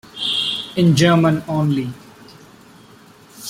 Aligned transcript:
"In 0.77 0.95
German 0.95 1.43
only:" 1.47 1.93